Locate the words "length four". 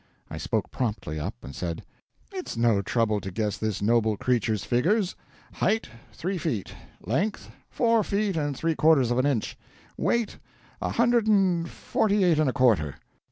7.05-8.03